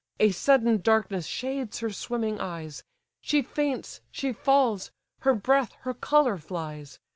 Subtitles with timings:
[0.19, 2.83] A sudden darkness shades her swimming eyes:
[3.21, 4.89] She faints, she falls;
[5.19, 6.97] her breath, her colour flies.